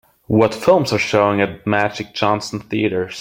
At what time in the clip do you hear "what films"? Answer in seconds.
0.25-0.91